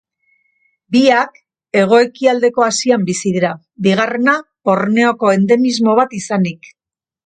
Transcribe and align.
Biak 0.95 1.37
hego-ekialdeko 1.81 2.67
Asian 2.69 3.07
bizi 3.11 3.37
dira, 3.37 3.55
bigarrena 3.89 4.37
Borneoko 4.71 5.35
endemismo 5.41 6.01
bat 6.05 6.23
izanik. 6.25 6.77